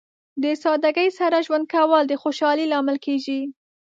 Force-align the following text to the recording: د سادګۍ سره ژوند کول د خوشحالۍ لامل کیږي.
د 0.43 0.45
سادګۍ 0.63 1.09
سره 1.19 1.37
ژوند 1.45 1.65
کول 1.73 2.03
د 2.07 2.13
خوشحالۍ 2.21 2.65
لامل 2.71 2.97
کیږي. 3.05 3.41